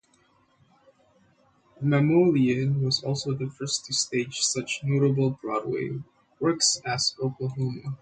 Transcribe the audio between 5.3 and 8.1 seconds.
Broadway works as Oklahoma!